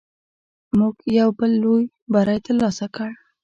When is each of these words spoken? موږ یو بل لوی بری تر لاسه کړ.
موږ 0.77 0.95
یو 1.19 1.29
بل 1.39 1.51
لوی 1.63 1.83
بری 2.13 2.37
تر 2.45 2.53
لاسه 2.61 2.85
کړ. 2.95 3.09